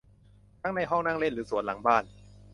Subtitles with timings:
[0.61, 2.03] ทั้งในห้องนั่งเล่นหรือสวนหลังบ้าน